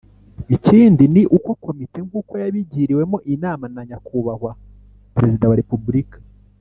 Ikindi 0.55 1.03
ni 1.13 1.23
uko 1.37 1.49
Komite, 1.63 1.99
nk'uko 2.07 2.33
yabigiriwemo 2.41 3.17
inama 3.33 3.65
na 3.73 3.81
Nyakubahwa 3.87 4.51
Perezida 5.15 5.45
wa 5.49 5.59
Repubulika, 5.61 6.17